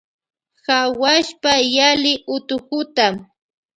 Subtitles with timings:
[0.65, 3.05] Hawuashpa yali utukuta.